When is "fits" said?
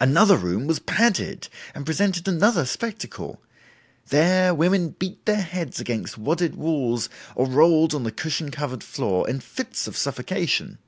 9.40-9.86